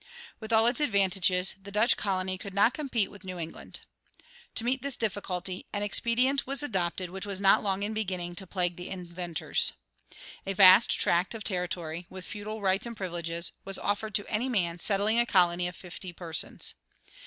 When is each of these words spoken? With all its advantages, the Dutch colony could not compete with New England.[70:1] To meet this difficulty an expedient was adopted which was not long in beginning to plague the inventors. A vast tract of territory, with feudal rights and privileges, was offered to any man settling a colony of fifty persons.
With 0.39 0.51
all 0.51 0.65
its 0.65 0.79
advantages, 0.79 1.53
the 1.61 1.71
Dutch 1.71 1.95
colony 1.95 2.39
could 2.39 2.55
not 2.55 2.73
compete 2.73 3.11
with 3.11 3.23
New 3.23 3.37
England.[70:1] 3.37 4.53
To 4.55 4.63
meet 4.65 4.81
this 4.81 4.95
difficulty 4.95 5.67
an 5.71 5.83
expedient 5.83 6.47
was 6.47 6.63
adopted 6.63 7.11
which 7.11 7.27
was 7.27 7.39
not 7.39 7.61
long 7.61 7.83
in 7.83 7.93
beginning 7.93 8.33
to 8.37 8.47
plague 8.47 8.77
the 8.77 8.89
inventors. 8.89 9.73
A 10.47 10.53
vast 10.53 10.89
tract 10.89 11.35
of 11.35 11.43
territory, 11.43 12.07
with 12.09 12.25
feudal 12.25 12.61
rights 12.61 12.87
and 12.87 12.97
privileges, 12.97 13.51
was 13.63 13.77
offered 13.77 14.15
to 14.15 14.25
any 14.27 14.49
man 14.49 14.79
settling 14.79 15.19
a 15.19 15.25
colony 15.27 15.67
of 15.67 15.75
fifty 15.75 16.11
persons. 16.11 16.73